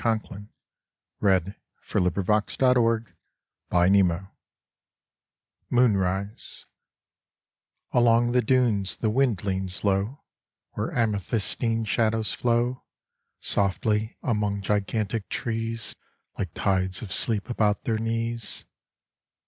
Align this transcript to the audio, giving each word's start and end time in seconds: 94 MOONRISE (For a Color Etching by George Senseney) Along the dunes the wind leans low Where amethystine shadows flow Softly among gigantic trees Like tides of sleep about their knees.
94 0.03 0.47
MOONRISE 1.21 1.53
(For 1.83 1.99
a 1.99 2.09
Color 2.09 2.35
Etching 2.35 2.57
by 3.69 3.87
George 3.87 4.23
Senseney) 5.71 6.65
Along 7.91 8.31
the 8.31 8.41
dunes 8.41 8.95
the 8.95 9.11
wind 9.11 9.43
leans 9.43 9.83
low 9.83 10.23
Where 10.71 10.89
amethystine 10.91 11.85
shadows 11.85 12.33
flow 12.33 12.83
Softly 13.39 14.17
among 14.23 14.63
gigantic 14.63 15.29
trees 15.29 15.95
Like 16.35 16.55
tides 16.55 17.03
of 17.03 17.13
sleep 17.13 17.47
about 17.47 17.83
their 17.83 17.99
knees. 17.99 18.65